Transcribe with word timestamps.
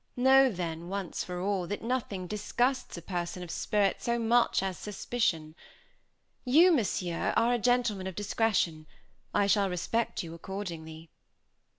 Know 0.17 0.49
then, 0.51 0.89
once 0.89 1.23
for 1.23 1.39
all, 1.39 1.67
that 1.67 1.83
nothing 1.83 2.25
disgusts 2.25 2.97
a 2.97 3.03
person 3.03 3.43
of 3.43 3.51
spirit 3.51 4.01
so 4.01 4.17
much 4.17 4.63
as 4.63 4.75
suspicion. 4.79 5.53
You, 6.43 6.71
Monsieur, 6.71 7.33
are 7.37 7.53
a 7.53 7.59
gentleman 7.59 8.07
of 8.07 8.15
discretion. 8.15 8.87
I 9.31 9.45
shall 9.45 9.69
respect 9.69 10.23
you 10.23 10.33
accordingly." 10.33 11.11